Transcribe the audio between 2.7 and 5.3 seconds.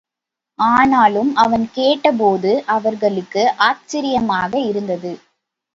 அவர்களுக்கு ஆச்சரியமாக இருந்தது.